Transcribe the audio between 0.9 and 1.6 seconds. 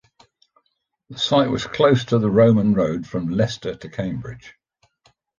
The site